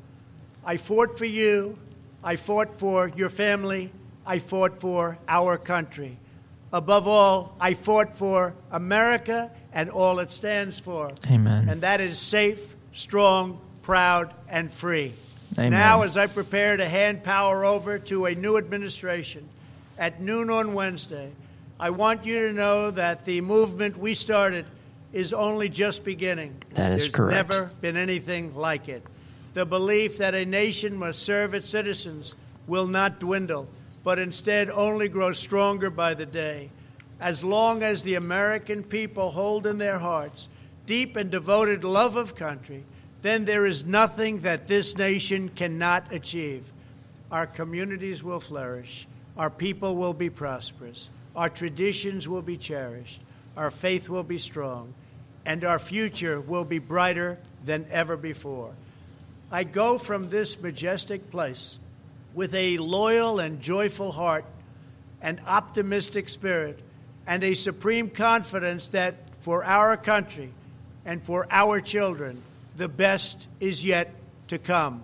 [0.68, 1.78] I fought for you.
[2.24, 3.92] I fought for your family.
[4.26, 6.18] I fought for our country.
[6.74, 11.10] Above all, I fought for America and all it stands for.
[11.32, 11.70] Amen.
[11.70, 15.14] And that is safe, strong, proud, and free.
[15.58, 15.72] Amen.
[15.72, 19.48] Now, as I prepare to hand power over to a new administration,
[19.98, 21.32] at noon on Wednesday.
[21.80, 24.66] I want you to know that the movement we started
[25.14, 26.56] is only just beginning.
[26.72, 27.50] That is There's correct.
[27.50, 29.04] There's never been anything like it.
[29.58, 32.36] The belief that a nation must serve its citizens
[32.68, 33.68] will not dwindle,
[34.04, 36.70] but instead only grow stronger by the day.
[37.20, 40.48] As long as the American people hold in their hearts
[40.86, 42.84] deep and devoted love of country,
[43.24, 46.72] then there is nothing that this nation cannot achieve.
[47.32, 49.08] Our communities will flourish.
[49.38, 51.10] Our people will be prosperous.
[51.36, 53.22] Our traditions will be cherished.
[53.56, 54.94] Our faith will be strong.
[55.48, 58.76] And our future will be brighter than ever before.
[59.52, 61.80] I go from this majestic place
[62.34, 64.46] with a loyal and joyful heart,
[65.22, 66.80] an optimistic spirit,
[67.26, 70.52] and a supreme confidence that for our country
[71.06, 72.42] and for our children,
[72.76, 74.14] the best is yet
[74.50, 75.04] to come.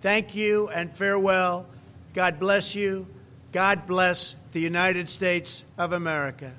[0.00, 1.66] Thank you and farewell.
[2.14, 3.06] God bless you.
[3.52, 6.54] God bless the United States of America.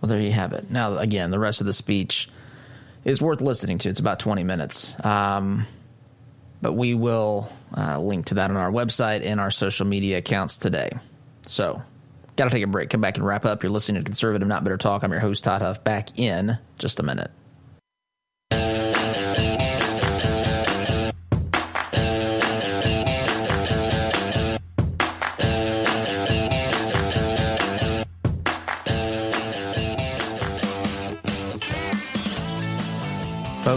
[0.00, 0.70] Well, there you have it.
[0.70, 2.28] Now, again, the rest of the speech
[3.04, 3.88] is worth listening to.
[3.88, 4.94] It's about 20 minutes.
[5.04, 5.66] Um,
[6.62, 10.56] but we will uh, link to that on our website and our social media accounts
[10.56, 10.90] today.
[11.46, 11.82] So,
[12.36, 12.88] got to take a break.
[12.88, 13.62] Come back and wrap up.
[13.62, 15.04] You're listening to Conservative Not Bitter Talk.
[15.04, 17.30] I'm your host, Todd Huff, back in just a minute.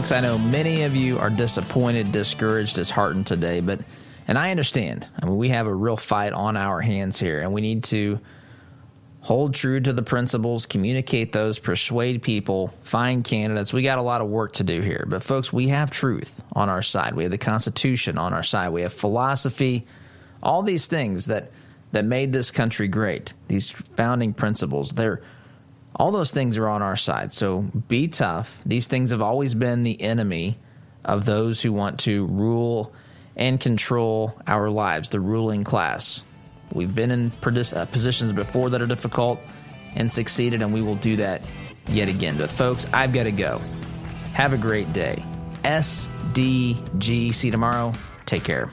[0.07, 3.81] Folks, I know many of you are disappointed, discouraged, disheartened today, but
[4.29, 5.05] and I understand.
[5.21, 8.17] I mean, we have a real fight on our hands here, and we need to
[9.19, 13.73] hold true to the principles, communicate those, persuade people, find candidates.
[13.73, 15.05] We got a lot of work to do here.
[15.09, 17.13] But folks, we have truth on our side.
[17.13, 18.69] We have the Constitution on our side.
[18.69, 19.87] We have philosophy,
[20.41, 21.51] all these things that
[21.91, 23.33] that made this country great.
[23.49, 25.21] These founding principles, they're
[25.95, 27.33] all those things are on our side.
[27.33, 28.61] So be tough.
[28.65, 30.57] These things have always been the enemy
[31.05, 32.93] of those who want to rule
[33.35, 36.23] and control our lives, the ruling class.
[36.73, 39.39] We've been in uh, positions before that are difficult
[39.95, 41.47] and succeeded, and we will do that
[41.87, 42.37] yet again.
[42.37, 43.61] But, folks, I've got to go.
[44.33, 45.23] Have a great day.
[45.63, 47.33] SDG.
[47.33, 47.93] See you tomorrow.
[48.25, 48.69] Take care.